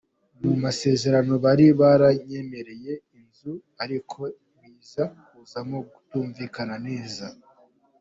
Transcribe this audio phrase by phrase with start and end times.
[0.43, 3.53] Mu masezerano bari baranyemereye inzu
[3.83, 4.19] ariko
[4.59, 7.25] biza kuzamo kutumvikana neza.